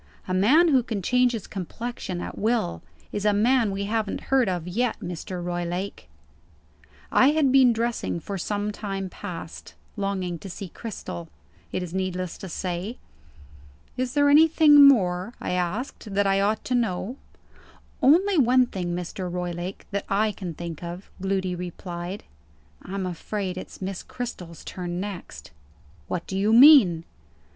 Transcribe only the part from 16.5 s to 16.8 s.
to